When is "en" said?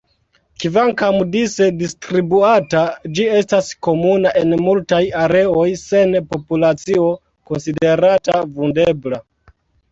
4.43-4.57